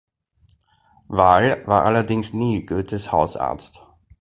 [1.09, 3.83] Wahl war allerdings nie Goethes Hausarzt.